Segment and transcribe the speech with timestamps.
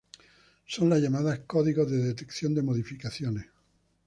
[0.65, 3.45] Son los llamadas códigos de detección de modificaciones.